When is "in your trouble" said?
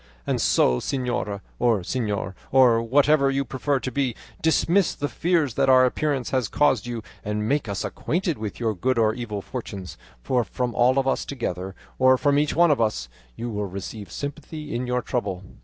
14.73-15.43